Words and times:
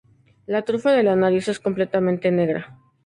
La 0.47 0.63
trufa 0.63 0.93
de 0.93 1.03
la 1.03 1.15
nariz 1.15 1.47
es 1.47 1.59
completamente 1.59 2.31
negra. 2.31 2.75